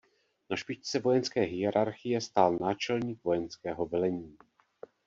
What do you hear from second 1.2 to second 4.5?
hierarchie stál náčelník vojenského velení.